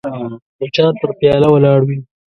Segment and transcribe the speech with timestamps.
[0.59, 1.97] مچان پر پیاله ولاړ وي